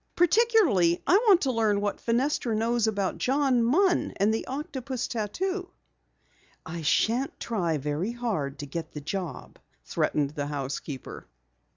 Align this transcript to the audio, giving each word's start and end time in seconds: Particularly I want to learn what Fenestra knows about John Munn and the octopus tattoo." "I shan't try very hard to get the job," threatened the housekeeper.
Particularly 0.15 0.99
I 1.05 1.17
want 1.27 1.41
to 1.41 1.51
learn 1.51 1.79
what 1.79 2.01
Fenestra 2.01 2.55
knows 2.55 2.87
about 2.87 3.19
John 3.19 3.61
Munn 3.61 4.13
and 4.17 4.33
the 4.33 4.47
octopus 4.47 5.07
tattoo." 5.07 5.69
"I 6.65 6.81
shan't 6.81 7.39
try 7.39 7.77
very 7.77 8.13
hard 8.13 8.57
to 8.57 8.65
get 8.65 8.93
the 8.93 9.01
job," 9.01 9.59
threatened 9.83 10.31
the 10.31 10.47
housekeeper. 10.47 11.27